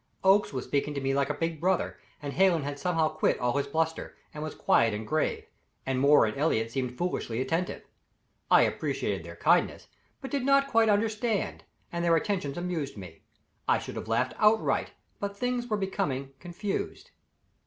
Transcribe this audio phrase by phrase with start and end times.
[0.23, 3.55] Oakes was speaking to me like a big brother, and Hallen had somehow quit all
[3.57, 5.45] his bluster, and was quiet and grave,
[5.85, 7.83] and Moore and Elliott seemed foolishly attentive.
[8.49, 9.85] I appreciated their kindness,
[10.19, 13.21] but did not quite understand, and their attentions amused me.
[13.67, 17.11] I should have laughed outright, but things were becoming confused.